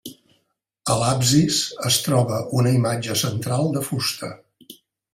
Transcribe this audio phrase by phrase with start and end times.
[0.93, 1.59] A l'absis
[1.91, 4.35] es troba una imatge central de fusta.